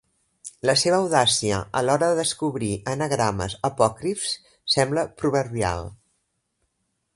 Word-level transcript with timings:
La 0.69 0.73
seva 0.83 0.95
audàcia 1.01 1.59
a 1.81 1.83
l'hora 1.89 2.07
de 2.13 2.15
descobrir 2.21 2.71
anagrames 2.95 3.57
apòcrifs 3.71 4.33
sembla 4.79 5.07
proverbial. 5.23 5.89